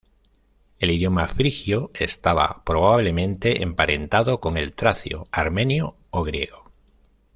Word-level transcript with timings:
El 0.79 0.89
idioma 0.89 1.27
frigio 1.27 1.91
estaba 1.93 2.63
probablemente 2.65 3.61
emparentado 3.61 4.39
con 4.39 4.57
el 4.57 4.73
tracio, 4.73 5.27
armenio 5.31 5.95
o 6.09 6.23
griego. 6.23 6.71